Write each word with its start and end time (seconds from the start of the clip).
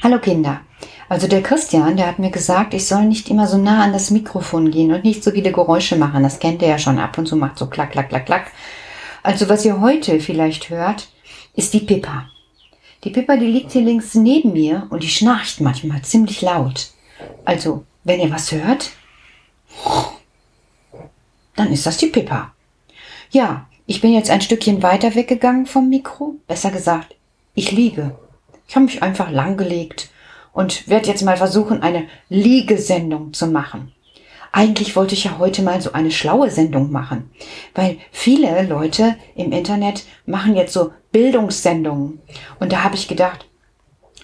Hallo 0.00 0.20
Kinder. 0.20 0.60
Also 1.08 1.26
der 1.26 1.42
Christian, 1.42 1.96
der 1.96 2.06
hat 2.06 2.20
mir 2.20 2.30
gesagt, 2.30 2.72
ich 2.72 2.86
soll 2.86 3.06
nicht 3.06 3.28
immer 3.30 3.48
so 3.48 3.58
nah 3.58 3.82
an 3.82 3.92
das 3.92 4.12
Mikrofon 4.12 4.70
gehen 4.70 4.92
und 4.92 5.02
nicht 5.02 5.24
so 5.24 5.32
viele 5.32 5.50
Geräusche 5.50 5.96
machen. 5.96 6.22
Das 6.22 6.38
kennt 6.38 6.62
er 6.62 6.68
ja 6.68 6.78
schon 6.78 7.00
ab 7.00 7.18
und 7.18 7.26
zu 7.26 7.34
macht 7.34 7.58
so 7.58 7.66
klack, 7.66 7.90
klack, 7.90 8.08
klack, 8.08 8.26
klack. 8.26 8.52
Also 9.24 9.48
was 9.48 9.64
ihr 9.64 9.80
heute 9.80 10.20
vielleicht 10.20 10.70
hört, 10.70 11.08
ist 11.56 11.74
die 11.74 11.80
Pippa. 11.80 12.30
Die 13.02 13.10
Pippa, 13.10 13.36
die 13.36 13.46
liegt 13.46 13.72
hier 13.72 13.82
links 13.82 14.14
neben 14.14 14.52
mir 14.52 14.86
und 14.90 15.02
die 15.02 15.08
schnarcht 15.08 15.60
manchmal 15.60 16.02
ziemlich 16.02 16.42
laut. 16.42 16.90
Also, 17.44 17.84
wenn 18.04 18.20
ihr 18.20 18.30
was 18.30 18.52
hört, 18.52 18.92
dann 21.56 21.72
ist 21.72 21.86
das 21.86 21.96
die 21.96 22.06
Pippa. 22.06 22.52
Ja, 23.30 23.66
ich 23.86 24.00
bin 24.00 24.12
jetzt 24.12 24.30
ein 24.30 24.42
Stückchen 24.42 24.82
weiter 24.84 25.16
weggegangen 25.16 25.66
vom 25.66 25.88
Mikro. 25.88 26.36
Besser 26.46 26.70
gesagt, 26.70 27.16
ich 27.54 27.72
liege. 27.72 28.16
Ich 28.68 28.76
habe 28.76 28.84
mich 28.84 29.02
einfach 29.02 29.30
langgelegt 29.30 30.10
und 30.52 30.88
werde 30.88 31.08
jetzt 31.08 31.22
mal 31.22 31.38
versuchen, 31.38 31.82
eine 31.82 32.06
Liegesendung 32.28 33.32
zu 33.32 33.46
machen. 33.46 33.92
Eigentlich 34.52 34.94
wollte 34.94 35.14
ich 35.14 35.24
ja 35.24 35.38
heute 35.38 35.62
mal 35.62 35.80
so 35.80 35.92
eine 35.92 36.10
schlaue 36.10 36.50
Sendung 36.50 36.92
machen, 36.92 37.30
weil 37.74 37.98
viele 38.12 38.62
Leute 38.62 39.16
im 39.34 39.52
Internet 39.52 40.04
machen 40.26 40.54
jetzt 40.54 40.74
so 40.74 40.92
Bildungssendungen. 41.12 42.20
Und 42.60 42.72
da 42.72 42.82
habe 42.82 42.94
ich 42.94 43.08
gedacht, 43.08 43.46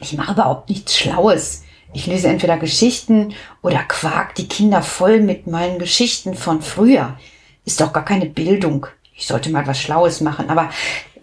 ich 0.01 0.13
mache 0.15 0.33
überhaupt 0.33 0.69
nichts 0.69 0.97
Schlaues. 0.97 1.63
Ich 1.95 2.07
lese 2.07 2.29
entweder 2.29 2.59
Geschichten 2.59 3.35
oder 3.63 3.83
quark 3.85 4.35
die 4.35 4.49
Kinder 4.49 4.83
voll 4.83 5.21
mit 5.21 5.47
meinen 5.47 5.79
Geschichten 5.79 6.35
von 6.35 6.61
früher. 6.61 7.19
Ist 7.65 7.81
doch 7.81 7.93
gar 7.93 8.05
keine 8.05 8.27
Bildung. 8.27 8.87
Ich 9.15 9.27
sollte 9.27 9.51
mal 9.51 9.67
was 9.67 9.81
Schlaues 9.81 10.21
machen. 10.21 10.51
Aber 10.51 10.71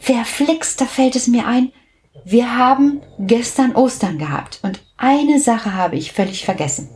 wer 0.05 0.25
flixt, 0.25 0.79
da 0.79 0.85
fällt 0.85 1.15
es 1.15 1.27
mir 1.27 1.45
ein, 1.45 1.71
wir 2.25 2.57
haben 2.57 3.01
gestern 3.19 3.75
Ostern 3.75 4.17
gehabt 4.17 4.59
und 4.63 4.81
eine 4.97 5.39
Sache 5.39 5.73
habe 5.73 5.95
ich 5.95 6.11
völlig 6.11 6.45
vergessen. 6.45 6.89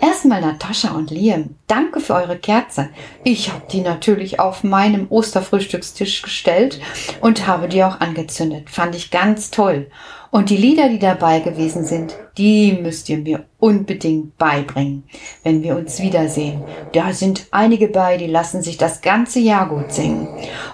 Erstmal 0.00 0.40
Natascha 0.40 0.92
und 0.92 1.10
Liam, 1.10 1.56
danke 1.66 2.00
für 2.00 2.14
eure 2.14 2.38
Kerze. 2.38 2.90
Ich 3.22 3.52
habe 3.52 3.62
die 3.70 3.82
natürlich 3.82 4.40
auf 4.40 4.64
meinem 4.64 5.06
Osterfrühstückstisch 5.10 6.22
gestellt 6.22 6.80
und 7.20 7.46
habe 7.46 7.68
die 7.68 7.84
auch 7.84 8.00
angezündet. 8.00 8.68
Fand 8.70 8.94
ich 8.94 9.10
ganz 9.10 9.50
toll. 9.50 9.88
Und 10.30 10.50
die 10.50 10.56
Lieder, 10.56 10.88
die 10.88 10.98
dabei 10.98 11.40
gewesen 11.40 11.84
sind, 11.84 12.16
die 12.36 12.72
müsst 12.72 13.08
ihr 13.08 13.18
mir 13.18 13.46
unbedingt 13.58 14.36
beibringen, 14.36 15.04
wenn 15.44 15.62
wir 15.62 15.76
uns 15.76 16.00
wiedersehen. 16.00 16.62
Da 16.92 17.12
sind 17.12 17.46
einige 17.52 17.88
bei, 17.88 18.16
die 18.18 18.26
lassen 18.26 18.60
sich 18.60 18.76
das 18.76 19.00
ganze 19.00 19.38
Jahr 19.38 19.68
gut 19.68 19.92
singen. 19.92 20.28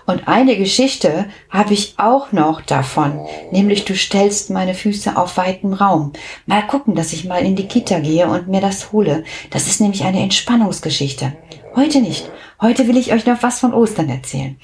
Und 0.06 0.26
eine 0.26 0.56
Geschichte 0.56 1.26
habe 1.48 1.74
ich 1.74 1.94
auch 1.98 2.32
noch 2.32 2.60
davon, 2.60 3.20
nämlich 3.50 3.84
du 3.84 3.94
stellst 3.94 4.50
meine 4.50 4.74
Füße 4.74 5.16
auf 5.16 5.36
weitem 5.36 5.72
Raum. 5.72 6.12
Mal 6.46 6.66
gucken, 6.66 6.94
dass 6.94 7.12
ich 7.12 7.24
mal 7.24 7.44
in 7.44 7.56
die 7.56 7.68
Kita 7.68 8.00
gehe 8.00 8.26
und 8.26 8.48
mir 8.48 8.60
das 8.60 8.92
hole. 8.92 9.24
Das 9.50 9.68
ist 9.68 9.80
nämlich 9.80 10.04
eine 10.04 10.20
Entspannungsgeschichte. 10.20 11.32
Heute 11.76 12.00
nicht. 12.00 12.30
Heute 12.60 12.88
will 12.88 12.96
ich 12.96 13.12
euch 13.12 13.26
noch 13.26 13.42
was 13.42 13.60
von 13.60 13.72
Ostern 13.72 14.08
erzählen. 14.08 14.58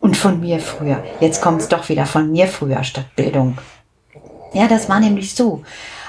Und 0.00 0.16
von 0.16 0.40
mir 0.40 0.60
früher. 0.60 1.04
Jetzt 1.20 1.42
kommt 1.42 1.60
es 1.60 1.68
doch 1.68 1.88
wieder 1.88 2.06
von 2.06 2.30
mir 2.30 2.46
früher 2.46 2.82
statt 2.84 3.14
Bildung. 3.16 3.58
Ja, 4.54 4.68
das 4.68 4.88
war 4.88 5.00
nämlich 5.00 5.34
so. 5.34 5.62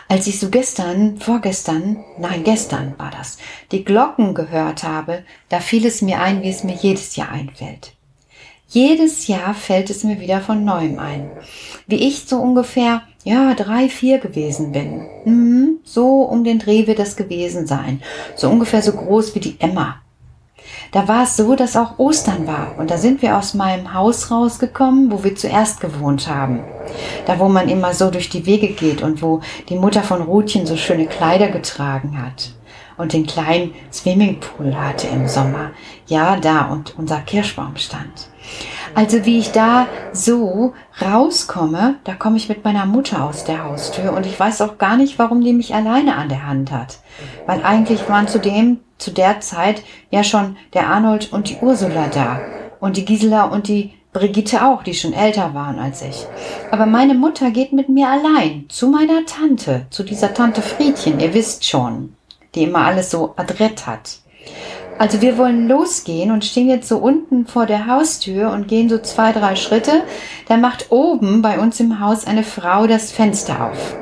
Als 0.08 0.26
ich 0.26 0.40
so 0.40 0.50
gestern, 0.50 1.18
vorgestern, 1.20 2.04
nein, 2.18 2.44
gestern 2.44 2.96
war 2.98 3.12
das, 3.12 3.38
die 3.72 3.84
Glocken 3.84 4.34
gehört 4.34 4.84
habe, 4.84 5.24
da 5.50 5.60
fiel 5.60 5.86
es 5.86 6.02
mir 6.02 6.20
ein, 6.20 6.42
wie 6.42 6.50
es 6.50 6.64
mir 6.64 6.74
jedes 6.74 7.16
Jahr 7.16 7.30
einfällt. 7.30 7.94
Jedes 8.72 9.26
Jahr 9.26 9.56
fällt 9.56 9.90
es 9.90 10.04
mir 10.04 10.20
wieder 10.20 10.42
von 10.42 10.64
neuem 10.64 11.00
ein. 11.00 11.32
Wie 11.88 12.08
ich 12.08 12.26
so 12.28 12.38
ungefähr, 12.38 13.02
ja, 13.24 13.56
drei, 13.56 13.90
vier 13.90 14.20
gewesen 14.20 14.72
bin. 14.72 15.08
Mhm, 15.26 15.80
so 15.84 16.22
um 16.22 16.44
den 16.44 16.60
Dreh 16.60 16.86
wird 16.86 17.00
das 17.00 17.16
gewesen 17.16 17.66
sein. 17.66 18.00
So 18.36 18.48
ungefähr 18.48 18.84
so 18.84 18.92
groß 18.92 19.34
wie 19.34 19.40
die 19.40 19.56
Emma. 19.60 19.96
Da 20.92 21.08
war 21.08 21.24
es 21.24 21.36
so, 21.36 21.56
dass 21.56 21.76
auch 21.76 21.98
Ostern 21.98 22.46
war. 22.46 22.76
Und 22.78 22.92
da 22.92 23.00
sind 23.00 23.24
wir 23.24 23.40
aus 23.40 23.56
meinem 23.56 23.96
Haus 23.96 24.30
rausgekommen, 24.30 25.12
wo 25.12 25.24
wir 25.24 25.36
zuerst 25.36 25.82
gewohnt 25.82 26.28
haben. 26.28 26.60
Da, 27.26 27.40
wo 27.40 27.50
man 27.50 27.70
immer 27.70 27.96
so 27.96 28.12
durch 28.12 28.30
die 28.30 28.46
Wege 28.46 28.68
geht 28.68 29.02
und 29.02 29.24
wo 29.24 29.42
die 29.70 29.78
Mutter 29.78 30.04
von 30.04 30.22
Rutchen 30.22 30.68
so 30.68 30.78
schöne 30.78 31.08
Kleider 31.08 31.48
getragen 31.48 32.22
hat. 32.22 32.52
Und 32.98 33.14
den 33.14 33.26
kleinen 33.26 33.74
Swimmingpool 33.92 34.76
hatte 34.76 35.08
im 35.08 35.28
Sommer. 35.28 35.72
Ja, 36.06 36.36
da 36.36 36.68
und 36.68 37.00
unser 37.00 37.22
Kirschbaum 37.22 37.76
stand. 37.78 38.30
Also 38.96 39.26
wie 39.26 39.40
ich 39.40 39.52
da 39.52 39.88
so 40.14 40.74
rauskomme, 41.02 41.96
da 42.04 42.14
komme 42.14 42.38
ich 42.38 42.50
mit 42.50 42.64
meiner 42.64 42.86
Mutter 42.86 43.24
aus 43.24 43.44
der 43.44 43.64
Haustür 43.64 44.14
und 44.14 44.26
ich 44.26 44.40
weiß 44.40 44.62
auch 44.62 44.78
gar 44.78 44.98
nicht, 44.98 45.20
warum 45.20 45.42
die 45.42 45.54
mich 45.54 45.76
alleine 45.76 46.16
an 46.16 46.30
der 46.30 46.48
Hand 46.48 46.72
hat. 46.72 47.00
Weil 47.46 47.64
eigentlich 47.64 48.10
waren 48.10 48.28
zu 48.28 48.40
dem 48.40 48.80
zu 48.98 49.12
der 49.12 49.40
Zeit 49.40 49.84
ja 50.12 50.24
schon 50.24 50.58
der 50.74 50.88
Arnold 50.88 51.32
und 51.32 51.50
die 51.50 51.58
Ursula 51.62 52.08
da. 52.14 52.42
Und 52.80 52.98
die 52.98 53.06
Gisela 53.06 53.46
und 53.46 53.68
die 53.68 53.94
Brigitte 54.14 54.66
auch, 54.66 54.84
die 54.84 54.94
schon 54.94 55.14
älter 55.14 55.54
waren 55.54 55.80
als 55.80 56.02
ich. 56.02 56.26
Aber 56.72 56.86
meine 56.86 57.14
Mutter 57.14 57.52
geht 57.52 57.74
mit 57.74 57.90
mir 57.90 58.10
allein 58.10 58.66
zu 58.70 58.88
meiner 58.88 59.26
Tante, 59.26 59.86
zu 59.90 60.04
dieser 60.04 60.34
Tante 60.34 60.62
Friedchen, 60.62 61.20
ihr 61.20 61.34
wisst 61.34 61.66
schon, 61.66 62.16
die 62.56 62.64
immer 62.64 62.86
alles 62.86 63.12
so 63.12 63.34
adrett 63.36 63.86
hat. 63.86 64.20
Also 65.00 65.22
wir 65.22 65.38
wollen 65.38 65.70
losgehen 65.70 66.30
und 66.30 66.44
stehen 66.44 66.68
jetzt 66.68 66.90
so 66.90 66.98
unten 66.98 67.48
vor 67.48 67.66
der 67.66 67.88
Haustür 67.88 68.52
und 68.52 68.68
gehen 68.68 68.90
so 68.90 68.98
zwei, 68.98 69.32
drei 69.32 69.56
Schritte. 69.56 70.04
Da 70.50 70.58
macht 70.58 70.92
oben 70.92 71.42
bei 71.42 71.58
uns 71.58 71.80
im 71.80 72.02
Haus 72.02 72.28
eine 72.28 72.44
Frau 72.44 72.86
das 72.86 73.10
Fenster 73.10 73.72
auf. 73.72 73.96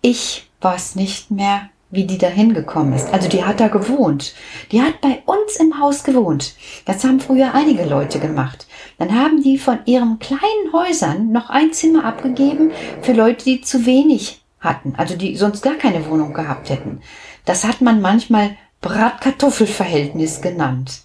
Ich 0.00 0.50
weiß 0.60 0.96
nicht 0.96 1.30
mehr, 1.30 1.68
wie 1.92 2.04
die 2.04 2.18
da 2.18 2.26
hingekommen 2.26 2.94
ist. 2.94 3.14
Also 3.14 3.28
die 3.28 3.44
hat 3.44 3.60
da 3.60 3.68
gewohnt. 3.68 4.34
Die 4.72 4.82
hat 4.82 5.00
bei 5.00 5.22
uns 5.24 5.58
im 5.60 5.78
Haus 5.78 6.02
gewohnt. 6.02 6.56
Das 6.84 7.04
haben 7.04 7.20
früher 7.20 7.54
einige 7.54 7.84
Leute 7.84 8.18
gemacht. 8.18 8.66
Dann 8.98 9.14
haben 9.14 9.40
die 9.40 9.56
von 9.56 9.78
ihren 9.84 10.18
kleinen 10.18 10.72
Häusern 10.72 11.30
noch 11.30 11.48
ein 11.48 11.72
Zimmer 11.72 12.04
abgegeben 12.04 12.72
für 13.02 13.12
Leute, 13.12 13.44
die 13.44 13.60
zu 13.60 13.86
wenig 13.86 14.42
hatten, 14.58 14.94
also 14.96 15.16
die 15.16 15.36
sonst 15.36 15.62
gar 15.62 15.74
keine 15.74 16.08
Wohnung 16.10 16.34
gehabt 16.34 16.70
hätten. 16.70 17.02
Das 17.44 17.62
hat 17.62 17.80
man 17.80 18.00
manchmal 18.00 18.56
Bratkartoffelverhältnis 18.82 20.42
genannt 20.42 21.02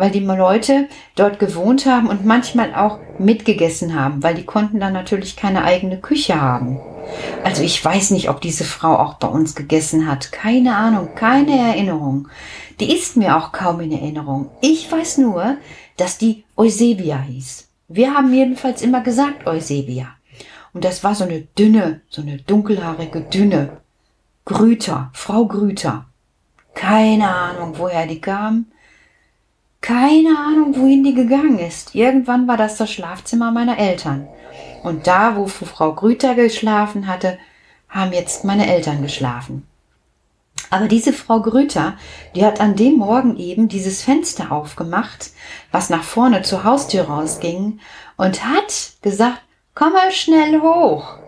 weil 0.00 0.10
die 0.10 0.20
Leute 0.20 0.88
dort 1.14 1.38
gewohnt 1.38 1.84
haben 1.84 2.08
und 2.08 2.24
manchmal 2.24 2.74
auch 2.74 2.98
mitgegessen 3.18 3.94
haben, 3.94 4.22
weil 4.22 4.34
die 4.34 4.44
konnten 4.44 4.80
dann 4.80 4.94
natürlich 4.94 5.36
keine 5.36 5.62
eigene 5.62 5.98
Küche 5.98 6.40
haben. 6.40 6.80
Also 7.44 7.62
ich 7.62 7.84
weiß 7.84 8.12
nicht, 8.12 8.30
ob 8.30 8.40
diese 8.40 8.64
Frau 8.64 8.96
auch 8.96 9.14
bei 9.14 9.28
uns 9.28 9.54
gegessen 9.54 10.08
hat. 10.08 10.32
Keine 10.32 10.76
Ahnung, 10.76 11.10
keine 11.14 11.58
Erinnerung. 11.58 12.28
Die 12.78 12.94
ist 12.94 13.16
mir 13.16 13.36
auch 13.36 13.52
kaum 13.52 13.80
in 13.80 13.92
Erinnerung. 13.92 14.50
Ich 14.62 14.90
weiß 14.90 15.18
nur, 15.18 15.56
dass 15.96 16.18
die 16.18 16.44
Eusebia 16.56 17.18
hieß. 17.18 17.68
Wir 17.88 18.14
haben 18.14 18.32
jedenfalls 18.32 18.80
immer 18.80 19.02
gesagt 19.02 19.46
Eusebia. 19.46 20.08
Und 20.72 20.84
das 20.84 21.02
war 21.02 21.14
so 21.14 21.24
eine 21.24 21.40
dünne, 21.58 22.00
so 22.08 22.22
eine 22.22 22.38
dunkelhaarige, 22.38 23.22
dünne 23.22 23.78
Grüter, 24.46 25.10
Frau 25.12 25.46
Grüter. 25.46 26.06
Keine 26.80 27.28
Ahnung, 27.28 27.74
woher 27.76 28.06
die 28.06 28.22
kam. 28.22 28.64
Keine 29.82 30.30
Ahnung, 30.30 30.74
wohin 30.76 31.04
die 31.04 31.12
gegangen 31.12 31.58
ist. 31.58 31.94
Irgendwann 31.94 32.48
war 32.48 32.56
das 32.56 32.78
das 32.78 32.90
Schlafzimmer 32.90 33.50
meiner 33.50 33.78
Eltern. 33.78 34.26
Und 34.82 35.06
da, 35.06 35.36
wo 35.36 35.46
Frau 35.46 35.92
Grüter 35.92 36.34
geschlafen 36.34 37.06
hatte, 37.06 37.38
haben 37.90 38.14
jetzt 38.14 38.46
meine 38.46 38.66
Eltern 38.66 39.02
geschlafen. 39.02 39.66
Aber 40.70 40.88
diese 40.88 41.12
Frau 41.12 41.42
Grüter, 41.42 41.98
die 42.34 42.46
hat 42.46 42.62
an 42.62 42.76
dem 42.76 42.96
Morgen 42.96 43.36
eben 43.36 43.68
dieses 43.68 44.02
Fenster 44.02 44.50
aufgemacht, 44.50 45.32
was 45.70 45.90
nach 45.90 46.02
vorne 46.02 46.40
zur 46.40 46.64
Haustür 46.64 47.02
rausging, 47.02 47.78
und 48.16 48.42
hat 48.42 48.92
gesagt, 49.02 49.42
komm 49.74 49.92
mal 49.92 50.12
schnell 50.12 50.62
hoch. 50.62 51.19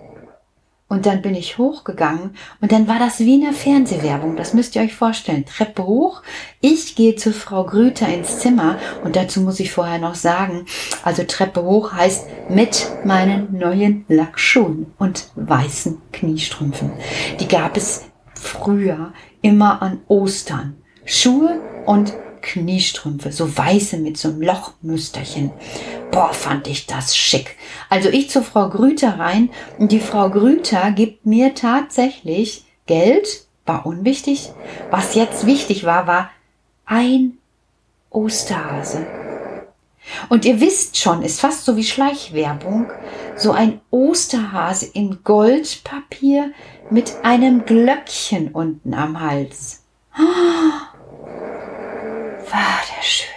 Und 0.92 1.06
dann 1.06 1.22
bin 1.22 1.34
ich 1.34 1.56
hochgegangen 1.56 2.36
und 2.60 2.70
dann 2.70 2.86
war 2.86 2.98
das 2.98 3.18
wie 3.20 3.42
eine 3.42 3.54
Fernsehwerbung. 3.54 4.36
Das 4.36 4.52
müsst 4.52 4.76
ihr 4.76 4.82
euch 4.82 4.94
vorstellen. 4.94 5.46
Treppe 5.46 5.86
hoch. 5.86 6.20
Ich 6.60 6.96
gehe 6.96 7.16
zu 7.16 7.32
Frau 7.32 7.64
Grüter 7.64 8.08
ins 8.08 8.40
Zimmer 8.40 8.76
und 9.02 9.16
dazu 9.16 9.40
muss 9.40 9.58
ich 9.58 9.72
vorher 9.72 9.98
noch 9.98 10.16
sagen, 10.16 10.66
also 11.02 11.24
Treppe 11.24 11.62
hoch 11.62 11.94
heißt 11.94 12.26
mit 12.50 12.90
meinen 13.06 13.56
neuen 13.56 14.04
Lackschuhen 14.08 14.92
und 14.98 15.28
weißen 15.34 15.96
Kniestrümpfen. 16.12 16.90
Die 17.40 17.48
gab 17.48 17.78
es 17.78 18.02
früher 18.34 19.14
immer 19.40 19.80
an 19.80 20.00
Ostern. 20.08 20.76
Schuhe 21.06 21.58
und 21.86 22.12
Kniestrümpfe, 22.42 23.32
so 23.32 23.56
weiße 23.56 23.96
mit 23.96 24.18
so 24.18 24.28
einem 24.28 24.42
Lochmüsterchen. 24.42 25.50
Boah, 26.10 26.32
fand 26.34 26.66
ich 26.68 26.86
das 26.86 27.16
schick. 27.16 27.56
Also 27.88 28.10
ich 28.10 28.28
zur 28.28 28.42
Frau 28.42 28.68
Grüter 28.68 29.18
rein 29.18 29.50
und 29.78 29.92
die 29.92 30.00
Frau 30.00 30.28
Grüter 30.28 30.90
gibt 30.90 31.24
mir 31.24 31.54
tatsächlich 31.54 32.64
Geld, 32.86 33.46
war 33.64 33.86
unwichtig. 33.86 34.50
Was 34.90 35.14
jetzt 35.14 35.46
wichtig 35.46 35.84
war, 35.84 36.06
war 36.06 36.30
ein 36.84 37.38
Osterhase. 38.10 39.06
Und 40.28 40.44
ihr 40.44 40.60
wisst 40.60 40.98
schon, 40.98 41.22
ist 41.22 41.40
fast 41.40 41.64
so 41.64 41.76
wie 41.76 41.84
Schleichwerbung, 41.84 42.90
so 43.36 43.52
ein 43.52 43.80
Osterhase 43.90 44.86
in 44.86 45.22
Goldpapier 45.22 46.52
mit 46.90 47.14
einem 47.22 47.64
Glöckchen 47.64 48.48
unten 48.48 48.94
am 48.94 49.20
Hals. 49.20 49.84
Oh, 50.18 50.91
war 52.52 52.80
der 52.96 53.02
schön. 53.02 53.28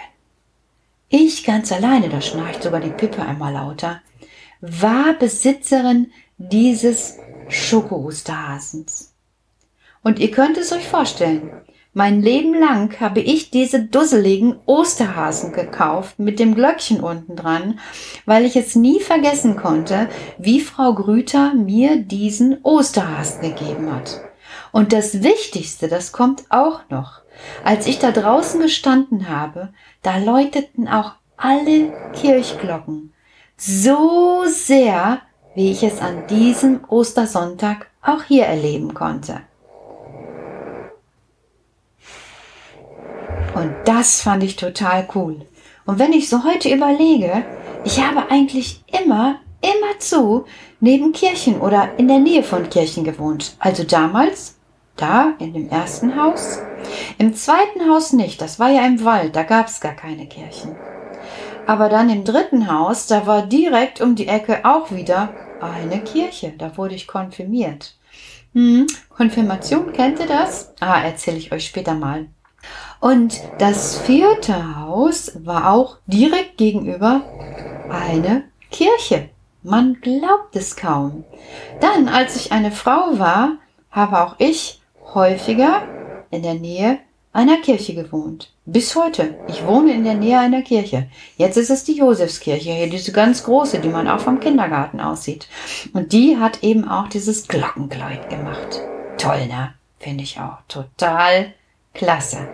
Ich 1.09 1.45
ganz 1.45 1.71
alleine, 1.71 2.09
da 2.09 2.21
schnarcht 2.21 2.63
sogar 2.63 2.81
die 2.81 2.89
Pippe 2.89 3.21
einmal 3.21 3.53
lauter, 3.53 4.01
war 4.61 5.13
Besitzerin 5.13 6.11
dieses 6.37 7.17
Schoko-Osterhasens. 7.47 9.13
Und 10.03 10.19
ihr 10.19 10.31
könnt 10.31 10.57
es 10.57 10.71
euch 10.71 10.87
vorstellen, 10.87 11.49
mein 11.93 12.21
Leben 12.21 12.53
lang 12.53 12.99
habe 12.99 13.21
ich 13.21 13.51
diese 13.51 13.85
dusseligen 13.85 14.57
Osterhasen 14.65 15.53
gekauft 15.53 16.19
mit 16.19 16.39
dem 16.39 16.53
Glöckchen 16.53 16.99
unten 16.99 17.37
dran, 17.37 17.79
weil 18.25 18.43
ich 18.43 18.57
es 18.57 18.75
nie 18.75 18.99
vergessen 18.99 19.55
konnte, 19.55 20.09
wie 20.37 20.59
Frau 20.59 20.93
Grüter 20.93 21.53
mir 21.53 21.95
diesen 21.95 22.57
Osterhasen 22.63 23.41
gegeben 23.41 23.95
hat. 23.95 24.19
Und 24.75 24.91
das 24.91 25.23
Wichtigste, 25.23 25.87
das 25.87 26.11
kommt 26.11 26.43
auch 26.49 26.81
noch. 26.89 27.21
Als 27.63 27.87
ich 27.87 27.97
da 27.97 28.11
draußen 28.11 28.59
gestanden 28.59 29.29
habe, 29.29 29.69
da 30.01 30.17
läuteten 30.17 30.89
auch 30.89 31.13
alle 31.37 31.93
Kirchglocken 32.11 33.13
so 33.55 34.43
sehr, 34.47 35.21
wie 35.55 35.71
ich 35.71 35.81
es 35.81 36.01
an 36.01 36.27
diesem 36.27 36.83
Ostersonntag 36.89 37.89
auch 38.01 38.23
hier 38.23 38.47
erleben 38.47 38.93
konnte. 38.93 39.39
Und 43.53 43.73
das 43.85 44.19
fand 44.19 44.43
ich 44.43 44.57
total 44.57 45.07
cool. 45.15 45.45
Und 45.85 45.99
wenn 45.99 46.11
ich 46.11 46.27
so 46.27 46.43
heute 46.43 46.67
überlege, 46.67 47.45
ich 47.85 48.01
habe 48.05 48.29
eigentlich 48.29 48.83
immer, 48.87 49.39
immer 49.61 49.99
zu 49.99 50.43
neben 50.81 51.13
Kirchen 51.13 51.61
oder 51.61 51.97
in 51.97 52.09
der 52.09 52.19
Nähe 52.19 52.43
von 52.43 52.69
Kirchen 52.69 53.05
gewohnt. 53.05 53.55
Also 53.59 53.85
damals, 53.85 54.54
da 54.95 55.33
in 55.39 55.53
dem 55.53 55.69
ersten 55.69 56.21
Haus. 56.21 56.59
Im 57.17 57.33
zweiten 57.33 57.89
Haus 57.89 58.13
nicht, 58.13 58.41
das 58.41 58.59
war 58.59 58.69
ja 58.69 58.85
im 58.85 59.03
Wald, 59.03 59.35
da 59.35 59.43
gab 59.43 59.67
es 59.67 59.81
gar 59.81 59.93
keine 59.93 60.27
Kirchen. 60.27 60.75
Aber 61.67 61.89
dann 61.89 62.09
im 62.09 62.23
dritten 62.23 62.71
Haus, 62.71 63.07
da 63.07 63.25
war 63.25 63.41
direkt 63.45 63.99
um 64.01 64.15
die 64.15 64.27
Ecke 64.27 64.65
auch 64.65 64.91
wieder 64.91 65.29
eine 65.61 65.99
Kirche. 66.01 66.53
Da 66.57 66.77
wurde 66.77 66.95
ich 66.95 67.07
konfirmiert. 67.07 67.95
Hm, 68.53 68.87
Konfirmation, 69.09 69.91
kennt 69.91 70.19
ihr 70.19 70.27
das? 70.27 70.73
Ah, 70.79 71.01
erzähle 71.01 71.37
ich 71.37 71.51
euch 71.51 71.65
später 71.65 71.93
mal. 71.93 72.27
Und 72.99 73.41
das 73.57 73.97
vierte 73.97 74.77
Haus 74.79 75.31
war 75.43 75.71
auch 75.71 75.97
direkt 76.07 76.57
gegenüber 76.57 77.21
eine 77.89 78.45
Kirche. 78.71 79.29
Man 79.61 79.99
glaubt 80.01 80.55
es 80.55 80.75
kaum. 80.75 81.23
Dann, 81.81 82.07
als 82.07 82.35
ich 82.35 82.51
eine 82.51 82.71
Frau 82.71 83.17
war, 83.19 83.57
habe 83.91 84.21
auch 84.21 84.35
ich 84.37 84.81
häufiger 85.13 85.83
in 86.31 86.43
der 86.43 86.55
Nähe 86.55 86.99
einer 87.33 87.57
Kirche 87.57 87.93
gewohnt. 87.93 88.51
Bis 88.65 88.95
heute. 88.95 89.35
Ich 89.47 89.65
wohne 89.65 89.93
in 89.93 90.05
der 90.05 90.15
Nähe 90.15 90.39
einer 90.39 90.61
Kirche. 90.61 91.07
Jetzt 91.37 91.57
ist 91.57 91.69
es 91.69 91.83
die 91.83 91.97
Josefskirche, 91.97 92.71
hier 92.71 92.89
diese 92.89 93.11
ganz 93.11 93.43
große, 93.43 93.79
die 93.79 93.89
man 93.89 94.07
auch 94.07 94.21
vom 94.21 94.39
Kindergarten 94.39 95.01
aussieht. 95.01 95.47
Und 95.93 96.13
die 96.13 96.37
hat 96.37 96.63
eben 96.63 96.87
auch 96.87 97.09
dieses 97.09 97.47
Glockenkleid 97.47 98.29
gemacht. 98.29 98.81
Toll, 99.17 99.47
ne? 99.47 99.73
Finde 99.99 100.23
ich 100.23 100.39
auch. 100.39 100.57
Total 100.67 101.53
klasse. 101.93 102.47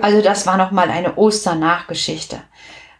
Also 0.00 0.22
das 0.22 0.46
war 0.46 0.56
nochmal 0.56 0.90
eine 0.90 1.18
Osternachgeschichte. 1.18 2.40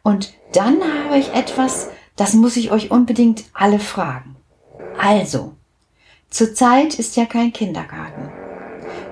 Und 0.03 0.35
dann 0.53 0.79
habe 0.83 1.19
ich 1.19 1.33
etwas, 1.33 1.89
das 2.17 2.35
muss 2.35 2.57
ich 2.57 2.71
euch 2.71 2.91
unbedingt 2.91 3.45
alle 3.55 3.79
fragen. 3.79 4.37
Also, 4.99 5.53
zurzeit 6.31 6.99
ist 6.99 7.17
ja 7.17 7.25
kein 7.25 7.53
Kindergarten. 7.53 8.44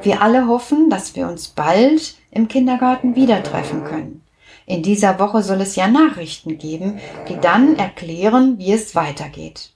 Wir 0.02 0.20
alle 0.20 0.48
hoffen, 0.48 0.90
dass 0.90 1.14
wir 1.14 1.28
uns 1.28 1.48
bald 1.48 2.16
im 2.30 2.48
Kindergarten 2.48 3.14
wieder 3.14 3.42
treffen 3.42 3.84
können. 3.84 4.22
In 4.66 4.82
dieser 4.82 5.18
Woche 5.18 5.42
soll 5.42 5.60
es 5.60 5.76
ja 5.76 5.86
Nachrichten 5.88 6.58
geben, 6.58 6.98
die 7.28 7.38
dann 7.40 7.76
erklären, 7.76 8.58
wie 8.58 8.72
es 8.72 8.94
weitergeht. 8.94 9.70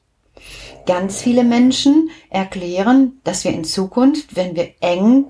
Ganz 0.87 1.21
viele 1.21 1.45
Menschen 1.45 2.11
erklären, 2.31 3.21
dass 3.25 3.45
wir 3.45 3.53
in 3.53 3.65
Zukunft, 3.65 4.37
wenn 4.37 4.55
wir 4.55 4.71
eng 4.81 5.27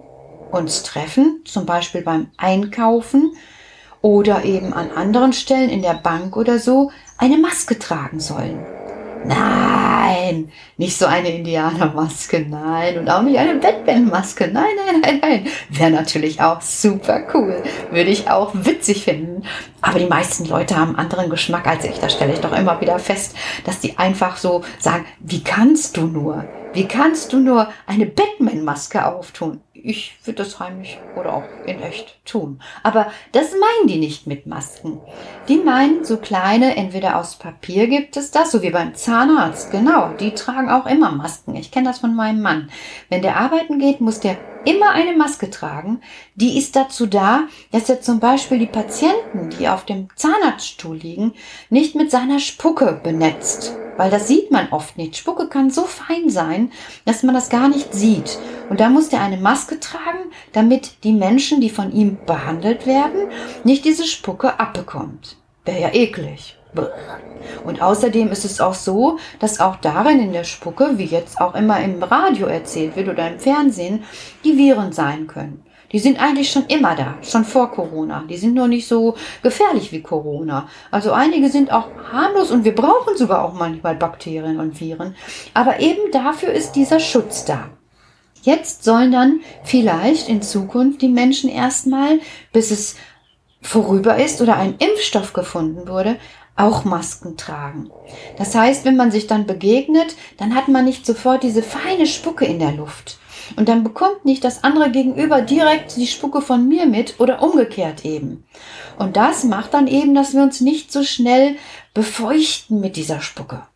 uns 0.50 0.82
treffen, 0.82 1.40
zum 1.44 1.66
Beispiel 1.66 2.02
beim 2.02 2.28
Einkaufen 2.36 3.32
oder 4.02 4.44
eben 4.44 4.72
an 4.72 4.90
anderen 4.90 5.32
Stellen 5.32 5.70
in 5.70 5.82
der 5.82 5.94
Bank 5.94 6.36
oder 6.36 6.58
so, 6.58 6.90
eine 7.18 7.38
Maske 7.38 7.78
tragen 7.78 8.20
sollen. 8.20 8.75
Nein, 9.26 10.52
nicht 10.76 10.96
so 10.96 11.06
eine 11.06 11.30
Indianermaske, 11.30 12.46
nein, 12.48 12.98
und 12.98 13.08
auch 13.08 13.22
nicht 13.22 13.38
eine 13.38 13.54
Batman-Maske, 13.56 14.48
nein, 14.52 14.74
nein, 14.86 15.00
nein, 15.02 15.18
nein. 15.20 15.46
Wäre 15.68 15.90
natürlich 15.90 16.40
auch 16.40 16.60
super 16.60 17.22
cool, 17.34 17.62
würde 17.90 18.10
ich 18.10 18.30
auch 18.30 18.52
witzig 18.54 19.04
finden. 19.04 19.42
Aber 19.80 19.98
die 19.98 20.06
meisten 20.06 20.44
Leute 20.46 20.76
haben 20.76 20.96
anderen 20.96 21.30
Geschmack 21.30 21.66
als 21.66 21.84
ich, 21.84 21.98
da 21.98 22.08
stelle 22.08 22.34
ich 22.34 22.40
doch 22.40 22.56
immer 22.56 22.80
wieder 22.80 22.98
fest, 22.98 23.36
dass 23.64 23.80
die 23.80 23.98
einfach 23.98 24.36
so 24.36 24.62
sagen, 24.78 25.04
wie 25.20 25.42
kannst 25.42 25.96
du 25.96 26.06
nur? 26.06 26.44
Wie 26.72 26.86
kannst 26.86 27.32
du 27.32 27.40
nur 27.40 27.68
eine 27.86 28.06
Batman-Maske 28.06 29.06
auftun? 29.06 29.60
Ich 29.86 30.14
würde 30.24 30.42
das 30.42 30.58
heimlich 30.58 30.98
oder 31.14 31.32
auch 31.32 31.44
in 31.64 31.80
echt 31.80 32.18
tun. 32.24 32.60
Aber 32.82 33.06
das 33.30 33.52
meinen 33.52 33.86
die 33.86 33.98
nicht 33.98 34.26
mit 34.26 34.46
Masken. 34.46 35.00
Die 35.48 35.58
meinen 35.58 36.04
so 36.04 36.16
kleine, 36.16 36.76
entweder 36.76 37.16
aus 37.16 37.36
Papier 37.36 37.86
gibt 37.86 38.16
es 38.16 38.32
das, 38.32 38.50
so 38.50 38.62
wie 38.62 38.70
beim 38.70 38.96
Zahnarzt. 38.96 39.70
Genau, 39.70 40.08
die 40.18 40.34
tragen 40.34 40.70
auch 40.70 40.86
immer 40.86 41.12
Masken. 41.12 41.54
Ich 41.54 41.70
kenne 41.70 41.86
das 41.88 42.00
von 42.00 42.16
meinem 42.16 42.42
Mann. 42.42 42.68
Wenn 43.10 43.22
der 43.22 43.36
arbeiten 43.36 43.78
geht, 43.78 44.00
muss 44.00 44.18
der 44.18 44.36
immer 44.64 44.90
eine 44.90 45.16
Maske 45.16 45.50
tragen. 45.50 46.00
Die 46.34 46.58
ist 46.58 46.74
dazu 46.74 47.06
da, 47.06 47.44
dass 47.70 47.88
er 47.88 48.00
zum 48.00 48.18
Beispiel 48.18 48.58
die 48.58 48.66
Patienten, 48.66 49.50
die 49.50 49.68
auf 49.68 49.84
dem 49.84 50.08
Zahnarztstuhl 50.16 50.96
liegen, 50.96 51.34
nicht 51.70 51.94
mit 51.94 52.10
seiner 52.10 52.40
Spucke 52.40 53.00
benetzt. 53.00 53.76
Weil 53.96 54.10
das 54.10 54.28
sieht 54.28 54.50
man 54.50 54.68
oft 54.72 54.98
nicht. 54.98 55.16
Spucke 55.16 55.48
kann 55.48 55.70
so 55.70 55.84
fein 55.84 56.28
sein, 56.28 56.70
dass 57.06 57.22
man 57.22 57.34
das 57.34 57.48
gar 57.48 57.68
nicht 57.68 57.94
sieht. 57.94 58.38
Und 58.68 58.80
da 58.80 58.90
muss 58.90 59.08
er 59.08 59.20
eine 59.22 59.38
Maske 59.38 59.75
tragen, 59.80 60.30
damit 60.52 61.04
die 61.04 61.12
Menschen, 61.12 61.60
die 61.60 61.70
von 61.70 61.92
ihm 61.92 62.18
behandelt 62.26 62.86
werden, 62.86 63.28
nicht 63.64 63.84
diese 63.84 64.06
Spucke 64.06 64.58
abbekommt. 64.58 65.36
Wäre 65.64 65.80
ja 65.80 65.94
eklig. 65.94 66.56
Und 67.64 67.80
außerdem 67.80 68.30
ist 68.30 68.44
es 68.44 68.60
auch 68.60 68.74
so, 68.74 69.18
dass 69.38 69.60
auch 69.60 69.76
darin 69.76 70.20
in 70.20 70.32
der 70.32 70.44
Spucke, 70.44 70.98
wie 70.98 71.04
jetzt 71.04 71.40
auch 71.40 71.54
immer 71.54 71.80
im 71.80 72.02
Radio 72.02 72.46
erzählt 72.46 72.96
wird 72.96 73.08
oder 73.08 73.28
im 73.28 73.38
Fernsehen, 73.38 74.04
die 74.44 74.58
Viren 74.58 74.92
sein 74.92 75.26
können. 75.26 75.62
Die 75.92 76.00
sind 76.00 76.20
eigentlich 76.20 76.50
schon 76.50 76.66
immer 76.66 76.96
da, 76.96 77.14
schon 77.22 77.44
vor 77.44 77.70
Corona. 77.70 78.24
Die 78.28 78.36
sind 78.36 78.54
nur 78.54 78.66
nicht 78.66 78.88
so 78.88 79.14
gefährlich 79.42 79.92
wie 79.92 80.02
Corona. 80.02 80.68
Also 80.90 81.12
einige 81.12 81.48
sind 81.48 81.72
auch 81.72 81.88
harmlos 82.12 82.50
und 82.50 82.64
wir 82.64 82.74
brauchen 82.74 83.16
sogar 83.16 83.44
auch 83.44 83.54
manchmal 83.54 83.94
Bakterien 83.94 84.58
und 84.58 84.80
Viren. 84.80 85.14
Aber 85.54 85.78
eben 85.80 86.10
dafür 86.10 86.52
ist 86.52 86.72
dieser 86.72 86.98
Schutz 86.98 87.44
da. 87.44 87.70
Jetzt 88.46 88.84
sollen 88.84 89.10
dann 89.10 89.40
vielleicht 89.64 90.28
in 90.28 90.40
Zukunft 90.40 91.02
die 91.02 91.08
Menschen 91.08 91.50
erstmal, 91.50 92.20
bis 92.52 92.70
es 92.70 92.94
vorüber 93.60 94.18
ist 94.18 94.40
oder 94.40 94.56
ein 94.56 94.76
Impfstoff 94.78 95.32
gefunden 95.32 95.88
wurde, 95.88 96.16
auch 96.54 96.84
Masken 96.84 97.36
tragen. 97.36 97.90
Das 98.38 98.54
heißt, 98.54 98.84
wenn 98.84 98.94
man 98.94 99.10
sich 99.10 99.26
dann 99.26 99.46
begegnet, 99.46 100.14
dann 100.36 100.54
hat 100.54 100.68
man 100.68 100.84
nicht 100.84 101.04
sofort 101.04 101.42
diese 101.42 101.60
feine 101.60 102.06
Spucke 102.06 102.44
in 102.44 102.60
der 102.60 102.70
Luft. 102.70 103.18
Und 103.56 103.68
dann 103.68 103.82
bekommt 103.82 104.24
nicht 104.24 104.44
das 104.44 104.62
andere 104.62 104.92
Gegenüber 104.92 105.40
direkt 105.40 105.96
die 105.96 106.06
Spucke 106.06 106.40
von 106.40 106.68
mir 106.68 106.86
mit 106.86 107.18
oder 107.18 107.42
umgekehrt 107.42 108.04
eben. 108.04 108.44
Und 108.96 109.16
das 109.16 109.42
macht 109.42 109.74
dann 109.74 109.88
eben, 109.88 110.14
dass 110.14 110.34
wir 110.34 110.42
uns 110.42 110.60
nicht 110.60 110.92
so 110.92 111.02
schnell 111.02 111.56
befeuchten 111.94 112.80
mit 112.80 112.94
dieser 112.94 113.20
Spucke. 113.20 113.66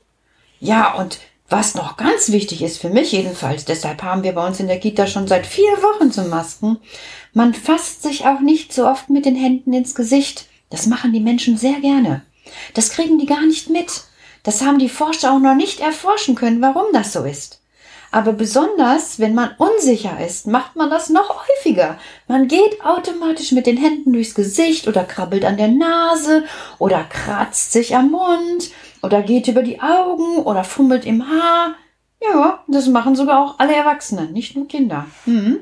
Ja, 0.61 0.95
und 0.95 1.19
was 1.51 1.75
noch 1.75 1.97
ganz 1.97 2.31
wichtig 2.31 2.63
ist 2.63 2.79
für 2.79 2.89
mich 2.89 3.13
jedenfalls, 3.13 3.65
deshalb 3.65 4.03
haben 4.03 4.23
wir 4.23 4.33
bei 4.33 4.47
uns 4.47 4.61
in 4.61 4.69
der 4.69 4.79
Kita 4.79 5.07
schon 5.07 5.27
seit 5.27 5.47
vier 5.47 5.71
Wochen 5.83 6.13
zu 6.13 6.23
Masken, 6.23 6.79
man 7.33 7.55
fasst 7.55 8.03
sich 8.03 8.25
auch 8.27 8.41
nicht 8.41 8.73
so 8.73 8.87
oft 8.87 9.11
mit 9.11 9.25
den 9.25 9.37
Händen 9.37 9.73
ins 9.73 9.95
Gesicht. 9.95 10.47
Das 10.69 10.87
machen 10.87 11.13
die 11.13 11.21
Menschen 11.21 11.57
sehr 11.57 11.81
gerne. 11.81 12.23
Das 12.75 12.91
kriegen 12.91 13.19
die 13.19 13.27
gar 13.27 13.45
nicht 13.45 13.71
mit. 13.71 14.05
Das 14.43 14.63
haben 14.63 14.79
die 14.79 14.89
Forscher 14.89 15.33
auch 15.33 15.39
noch 15.39 15.55
nicht 15.55 15.81
erforschen 15.81 16.35
können, 16.35 16.63
warum 16.63 16.87
das 16.93 17.13
so 17.13 17.25
ist. 17.25 17.60
Aber 18.13 18.33
besonders, 18.33 19.21
wenn 19.21 19.35
man 19.35 19.51
unsicher 19.57 20.19
ist, 20.25 20.47
macht 20.47 20.75
man 20.75 20.91
das 20.91 21.11
noch 21.11 21.43
häufiger. 21.47 21.97
Man 22.27 22.49
geht 22.49 22.85
automatisch 22.85 23.53
mit 23.53 23.67
den 23.67 23.77
Händen 23.77 24.13
durchs 24.13 24.35
Gesicht 24.35 24.89
oder 24.89 25.05
krabbelt 25.05 25.45
an 25.45 25.57
der 25.57 25.69
Nase 25.69 26.45
oder 26.79 27.05
kratzt 27.05 27.73
sich 27.73 27.95
am 27.95 28.11
Mund 28.11 28.71
oder 29.03 29.23
geht 29.23 29.47
über 29.47 29.63
die 29.63 29.81
Augen 29.81 30.39
oder 30.39 30.65
fummelt 30.65 31.05
im 31.05 31.29
Haar. 31.29 31.75
Ja, 32.23 32.65
das 32.69 32.87
machen 32.87 33.17
sogar 33.17 33.43
auch 33.43 33.59
alle 33.59 33.75
Erwachsenen, 33.75 34.33
nicht 34.33 34.55
nur 34.55 34.69
Kinder. 34.69 35.07
Mhm. 35.25 35.61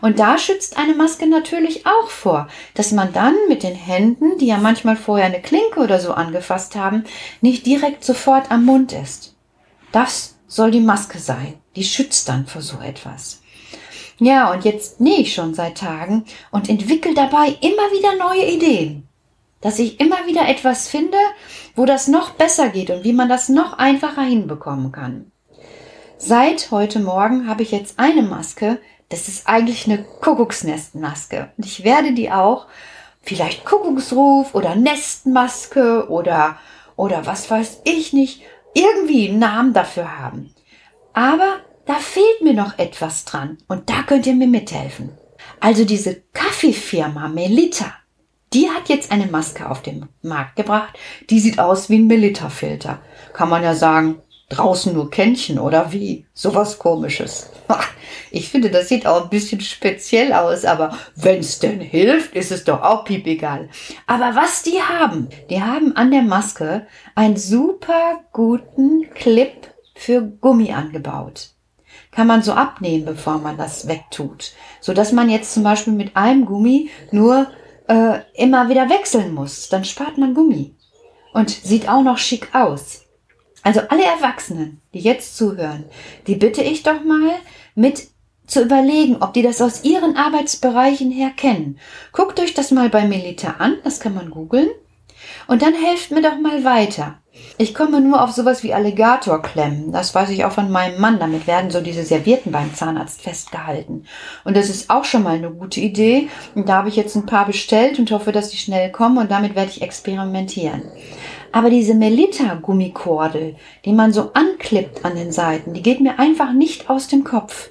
Und 0.00 0.18
da 0.18 0.38
schützt 0.38 0.78
eine 0.78 0.94
Maske 0.94 1.26
natürlich 1.28 1.86
auch 1.86 2.08
vor, 2.08 2.48
dass 2.74 2.90
man 2.90 3.12
dann 3.12 3.34
mit 3.48 3.62
den 3.62 3.76
Händen, 3.76 4.38
die 4.38 4.46
ja 4.46 4.56
manchmal 4.56 4.96
vorher 4.96 5.26
eine 5.26 5.42
Klinke 5.42 5.78
oder 5.78 6.00
so 6.00 6.12
angefasst 6.12 6.74
haben, 6.74 7.04
nicht 7.42 7.66
direkt 7.66 8.02
sofort 8.04 8.50
am 8.50 8.64
Mund 8.64 8.92
ist. 8.92 9.36
Das 9.92 10.36
soll 10.48 10.70
die 10.70 10.80
Maske 10.80 11.18
sein. 11.18 11.59
Die 11.76 11.84
schützt 11.84 12.28
dann 12.28 12.46
vor 12.46 12.62
so 12.62 12.78
etwas. 12.80 13.40
Ja, 14.18 14.52
und 14.52 14.64
jetzt 14.64 15.00
nähe 15.00 15.20
ich 15.20 15.32
schon 15.32 15.54
seit 15.54 15.78
Tagen 15.78 16.24
und 16.50 16.68
entwickle 16.68 17.14
dabei 17.14 17.56
immer 17.60 17.90
wieder 17.90 18.16
neue 18.16 18.50
Ideen. 18.50 19.08
Dass 19.60 19.78
ich 19.78 20.00
immer 20.00 20.26
wieder 20.26 20.48
etwas 20.48 20.88
finde, 20.88 21.16
wo 21.74 21.86
das 21.86 22.08
noch 22.08 22.30
besser 22.30 22.68
geht 22.68 22.90
und 22.90 23.04
wie 23.04 23.12
man 23.12 23.28
das 23.28 23.48
noch 23.48 23.78
einfacher 23.78 24.22
hinbekommen 24.22 24.92
kann. 24.92 25.32
Seit 26.18 26.70
heute 26.70 27.00
Morgen 27.00 27.48
habe 27.48 27.62
ich 27.62 27.70
jetzt 27.70 27.98
eine 27.98 28.22
Maske, 28.22 28.78
das 29.08 29.28
ist 29.28 29.48
eigentlich 29.48 29.86
eine 29.86 30.02
Kuckucksnestmaske. 30.02 31.50
Und 31.56 31.64
ich 31.64 31.84
werde 31.84 32.12
die 32.12 32.30
auch 32.30 32.66
vielleicht 33.22 33.64
Kuckucksruf 33.64 34.54
oder 34.54 34.76
Nestmaske 34.76 36.08
oder, 36.10 36.58
oder 36.96 37.24
was 37.26 37.50
weiß 37.50 37.80
ich 37.84 38.12
nicht, 38.12 38.42
irgendwie 38.74 39.30
einen 39.30 39.38
Namen 39.38 39.72
dafür 39.72 40.18
haben. 40.18 40.54
Aber 41.20 41.56
da 41.84 41.96
fehlt 41.96 42.40
mir 42.40 42.54
noch 42.54 42.78
etwas 42.78 43.26
dran 43.26 43.58
und 43.68 43.90
da 43.90 44.04
könnt 44.06 44.26
ihr 44.26 44.32
mir 44.32 44.46
mithelfen. 44.46 45.10
Also 45.60 45.84
diese 45.84 46.22
Kaffeefirma 46.32 47.28
Melita, 47.28 47.92
die 48.54 48.70
hat 48.70 48.88
jetzt 48.88 49.12
eine 49.12 49.26
Maske 49.26 49.68
auf 49.68 49.82
den 49.82 50.08
Markt 50.22 50.56
gebracht, 50.56 50.98
die 51.28 51.38
sieht 51.38 51.58
aus 51.58 51.90
wie 51.90 51.98
ein 51.98 52.06
Melita-Filter. 52.06 53.02
Kann 53.34 53.50
man 53.50 53.62
ja 53.62 53.74
sagen, 53.74 54.22
draußen 54.48 54.94
nur 54.94 55.10
Kännchen 55.10 55.58
oder 55.58 55.92
wie? 55.92 56.24
Sowas 56.32 56.78
komisches. 56.78 57.50
Ich 58.30 58.48
finde, 58.48 58.70
das 58.70 58.88
sieht 58.88 59.06
auch 59.06 59.24
ein 59.24 59.30
bisschen 59.30 59.60
speziell 59.60 60.32
aus, 60.32 60.64
aber 60.64 60.96
wenn's 61.16 61.58
denn 61.58 61.80
hilft, 61.80 62.34
ist 62.34 62.50
es 62.50 62.64
doch 62.64 62.80
auch 62.80 63.04
piepegal. 63.04 63.68
Aber 64.06 64.34
was 64.36 64.62
die 64.62 64.80
haben, 64.80 65.28
die 65.50 65.62
haben 65.62 65.94
an 65.96 66.10
der 66.10 66.22
Maske 66.22 66.86
einen 67.14 67.36
super 67.36 68.20
guten 68.32 69.10
Clip 69.14 69.70
für 70.00 70.22
Gummi 70.22 70.72
angebaut. 70.72 71.50
Kann 72.10 72.26
man 72.26 72.42
so 72.42 72.52
abnehmen, 72.52 73.04
bevor 73.04 73.36
man 73.38 73.58
das 73.58 73.86
wegtut. 73.86 74.52
So 74.80 74.94
dass 74.94 75.12
man 75.12 75.28
jetzt 75.28 75.52
zum 75.52 75.62
Beispiel 75.62 75.92
mit 75.92 76.16
einem 76.16 76.46
Gummi 76.46 76.88
nur 77.12 77.48
äh, 77.86 78.20
immer 78.34 78.70
wieder 78.70 78.88
wechseln 78.88 79.34
muss. 79.34 79.68
Dann 79.68 79.84
spart 79.84 80.16
man 80.16 80.32
Gummi. 80.32 80.74
Und 81.34 81.50
sieht 81.50 81.88
auch 81.88 82.02
noch 82.02 82.16
schick 82.16 82.54
aus. 82.54 83.04
Also 83.62 83.80
alle 83.90 84.04
Erwachsenen, 84.04 84.80
die 84.94 85.00
jetzt 85.00 85.36
zuhören, 85.36 85.84
die 86.26 86.34
bitte 86.34 86.62
ich 86.62 86.82
doch 86.82 87.04
mal 87.04 87.34
mit 87.74 88.08
zu 88.46 88.62
überlegen, 88.62 89.18
ob 89.20 89.34
die 89.34 89.42
das 89.42 89.60
aus 89.60 89.84
ihren 89.84 90.16
Arbeitsbereichen 90.16 91.10
her 91.10 91.30
kennen. 91.36 91.78
Guckt 92.12 92.40
euch 92.40 92.54
das 92.54 92.70
mal 92.70 92.88
bei 92.88 93.06
Melita 93.06 93.56
an, 93.58 93.76
das 93.84 94.00
kann 94.00 94.14
man 94.14 94.30
googeln. 94.30 94.70
Und 95.46 95.60
dann 95.60 95.74
helft 95.74 96.10
mir 96.10 96.22
doch 96.22 96.38
mal 96.40 96.64
weiter. 96.64 97.19
Ich 97.58 97.74
komme 97.74 98.00
nur 98.00 98.24
auf 98.24 98.32
sowas 98.32 98.62
wie 98.62 98.72
Alligatorklemmen. 98.74 99.92
Das 99.92 100.14
weiß 100.14 100.30
ich 100.30 100.44
auch 100.44 100.52
von 100.52 100.70
meinem 100.70 101.00
Mann. 101.00 101.20
Damit 101.20 101.46
werden 101.46 101.70
so 101.70 101.80
diese 101.80 102.02
Servierten 102.02 102.52
beim 102.52 102.74
Zahnarzt 102.74 103.22
festgehalten. 103.22 104.04
Und 104.44 104.56
das 104.56 104.68
ist 104.68 104.90
auch 104.90 105.04
schon 105.04 105.22
mal 105.22 105.36
eine 105.36 105.50
gute 105.50 105.80
Idee. 105.80 106.28
Und 106.54 106.68
da 106.68 106.74
habe 106.78 106.88
ich 106.88 106.96
jetzt 106.96 107.14
ein 107.16 107.26
paar 107.26 107.46
bestellt 107.46 107.98
und 107.98 108.10
hoffe, 108.10 108.32
dass 108.32 108.50
die 108.50 108.56
schnell 108.56 108.90
kommen. 108.90 109.18
Und 109.18 109.30
damit 109.30 109.54
werde 109.54 109.70
ich 109.70 109.82
experimentieren. 109.82 110.82
Aber 111.52 111.70
diese 111.70 111.94
Melita-Gummikordel, 111.94 113.54
die 113.84 113.92
man 113.92 114.12
so 114.12 114.32
anklippt 114.32 115.04
an 115.04 115.14
den 115.14 115.30
Seiten, 115.32 115.74
die 115.74 115.82
geht 115.82 116.00
mir 116.00 116.18
einfach 116.18 116.52
nicht 116.52 116.90
aus 116.90 117.06
dem 117.08 117.24
Kopf. 117.24 117.70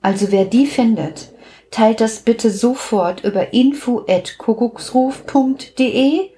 Also 0.00 0.32
wer 0.32 0.44
die 0.44 0.66
findet, 0.66 1.32
teilt 1.70 2.00
das 2.00 2.20
bitte 2.20 2.50
sofort 2.50 3.24
über 3.24 3.52
info@kuckucksruf.de 3.52 6.31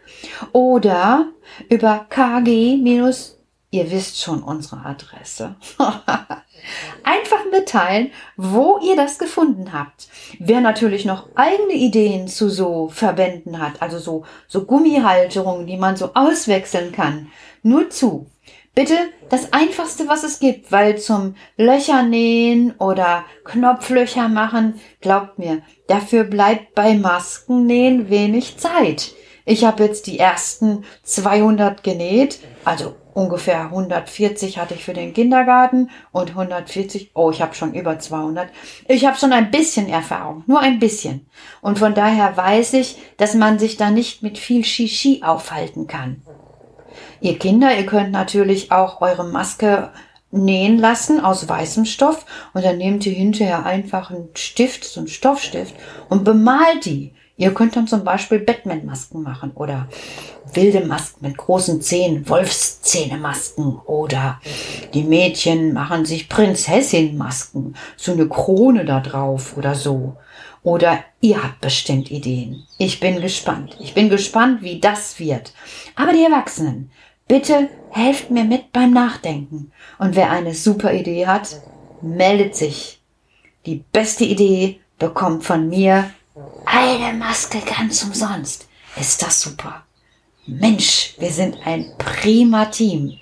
oder 0.52 1.26
über 1.68 2.06
kg- 2.10 3.34
ihr 3.70 3.90
wisst 3.90 4.22
schon 4.22 4.42
unsere 4.42 4.84
Adresse. 4.84 5.56
Einfach 7.02 7.44
mitteilen, 7.50 8.10
wo 8.36 8.78
ihr 8.82 8.96
das 8.96 9.18
gefunden 9.18 9.72
habt. 9.72 10.08
Wer 10.38 10.60
natürlich 10.60 11.04
noch 11.04 11.28
eigene 11.34 11.74
Ideen 11.74 12.28
zu 12.28 12.48
so 12.48 12.88
Verbänden 12.88 13.58
hat, 13.58 13.82
also 13.82 13.98
so, 13.98 14.24
so 14.48 14.64
Gummihalterungen, 14.64 15.66
die 15.66 15.76
man 15.76 15.96
so 15.96 16.12
auswechseln 16.14 16.92
kann, 16.92 17.30
nur 17.62 17.90
zu. 17.90 18.30
Bitte 18.74 18.96
das 19.28 19.52
einfachste, 19.52 20.08
was 20.08 20.24
es 20.24 20.40
gibt, 20.40 20.72
weil 20.72 20.98
zum 20.98 21.36
Löchernähen 21.56 22.74
oder 22.78 23.24
Knopflöcher 23.44 24.28
machen, 24.28 24.80
glaubt 25.00 25.38
mir, 25.38 25.62
dafür 25.86 26.24
bleibt 26.24 26.74
bei 26.74 26.94
Maskennähen 26.94 28.08
wenig 28.10 28.56
Zeit. 28.56 29.12
Ich 29.44 29.64
habe 29.64 29.84
jetzt 29.84 30.06
die 30.06 30.18
ersten 30.18 30.84
200 31.02 31.82
genäht, 31.82 32.40
also 32.64 32.94
ungefähr 33.12 33.64
140 33.64 34.58
hatte 34.58 34.74
ich 34.74 34.84
für 34.84 34.94
den 34.94 35.12
Kindergarten 35.12 35.90
und 36.12 36.30
140, 36.30 37.10
oh, 37.14 37.30
ich 37.30 37.42
habe 37.42 37.54
schon 37.54 37.74
über 37.74 37.98
200. 37.98 38.48
Ich 38.88 39.04
habe 39.06 39.18
schon 39.18 39.32
ein 39.32 39.50
bisschen 39.50 39.88
Erfahrung, 39.88 40.44
nur 40.46 40.60
ein 40.60 40.78
bisschen. 40.78 41.26
Und 41.60 41.78
von 41.78 41.94
daher 41.94 42.36
weiß 42.36 42.72
ich, 42.74 42.96
dass 43.18 43.34
man 43.34 43.58
sich 43.58 43.76
da 43.76 43.90
nicht 43.90 44.22
mit 44.22 44.38
viel 44.38 44.64
Shishi 44.64 45.22
aufhalten 45.22 45.86
kann. 45.86 46.22
Ihr 47.20 47.38
Kinder, 47.38 47.76
ihr 47.76 47.86
könnt 47.86 48.12
natürlich 48.12 48.72
auch 48.72 49.00
eure 49.00 49.24
Maske 49.24 49.90
nähen 50.30 50.78
lassen 50.78 51.20
aus 51.20 51.48
weißem 51.48 51.84
Stoff 51.84 52.26
und 52.54 52.64
dann 52.64 52.78
nehmt 52.78 53.06
ihr 53.06 53.12
hinterher 53.12 53.64
einfach 53.64 54.10
einen 54.10 54.30
Stift, 54.34 54.84
so 54.84 55.00
einen 55.00 55.08
Stoffstift 55.08 55.74
und 56.08 56.24
bemalt 56.24 56.84
die. 56.84 57.12
Ihr 57.36 57.52
könnt 57.52 57.74
dann 57.74 57.88
zum 57.88 58.04
Beispiel 58.04 58.38
Batman-Masken 58.38 59.22
machen 59.22 59.50
oder 59.54 59.88
wilde 60.52 60.84
Masken 60.84 61.26
mit 61.26 61.36
großen 61.36 61.82
Zähnen, 61.82 62.28
Wolfszähne-Masken 62.28 63.80
oder 63.86 64.40
die 64.92 65.02
Mädchen 65.02 65.72
machen 65.72 66.04
sich 66.04 66.28
Prinzessin-Masken, 66.28 67.74
so 67.96 68.12
eine 68.12 68.28
Krone 68.28 68.84
da 68.84 69.00
drauf 69.00 69.56
oder 69.56 69.74
so. 69.74 70.16
Oder 70.62 71.00
ihr 71.20 71.42
habt 71.42 71.60
bestimmt 71.60 72.10
Ideen. 72.10 72.62
Ich 72.78 73.00
bin 73.00 73.20
gespannt. 73.20 73.76
Ich 73.80 73.94
bin 73.94 74.08
gespannt, 74.08 74.62
wie 74.62 74.80
das 74.80 75.18
wird. 75.18 75.52
Aber 75.94 76.12
die 76.12 76.24
Erwachsenen, 76.24 76.90
bitte 77.28 77.68
helft 77.90 78.30
mir 78.30 78.44
mit 78.44 78.72
beim 78.72 78.92
Nachdenken. 78.92 79.72
Und 79.98 80.16
wer 80.16 80.30
eine 80.30 80.54
super 80.54 80.94
Idee 80.94 81.26
hat, 81.26 81.60
meldet 82.00 82.54
sich. 82.54 83.02
Die 83.66 83.84
beste 83.92 84.24
Idee 84.24 84.80
bekommt 84.98 85.44
von 85.44 85.68
mir 85.68 86.10
eine 86.66 87.16
Maske 87.16 87.58
ganz 87.60 88.02
umsonst. 88.02 88.66
Ist 88.96 89.22
das 89.22 89.40
super? 89.40 89.84
Mensch, 90.46 91.14
wir 91.18 91.30
sind 91.30 91.58
ein 91.64 91.92
prima 91.98 92.66
Team. 92.66 93.18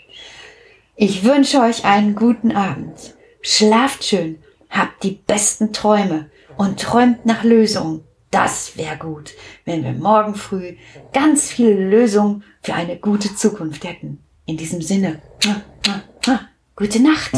Ich 0.97 1.25
wünsche 1.25 1.61
euch 1.61 1.85
einen 1.85 2.15
guten 2.15 2.53
Abend. 2.53 3.15
Schlaft 3.43 4.05
schön, 4.05 4.39
habt 4.71 5.03
die 5.03 5.21
besten 5.27 5.73
Träume 5.73 6.31
und 6.57 6.81
träumt 6.81 7.27
nach 7.27 7.45
Lösungen. 7.45 8.05
Das 8.31 8.77
wäre 8.77 8.97
gut, 8.97 9.33
wenn 9.65 9.85
wir 9.85 9.93
morgen 9.93 10.35
früh 10.35 10.77
ganz 11.13 11.51
viele 11.51 11.89
Lösungen 11.89 12.45
für 12.63 12.75
eine 12.75 12.97
gute 12.97 13.35
Zukunft 13.35 13.85
hätten. 13.85 14.23
In 14.47 14.57
diesem 14.57 14.81
Sinne, 14.81 15.21
gute 16.77 17.03
Nacht. 17.03 17.33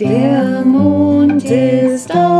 Der 0.00 0.47
distant. 1.48 2.37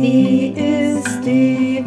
Wie 0.00 0.48
ist 0.48 1.24
die 1.24 1.82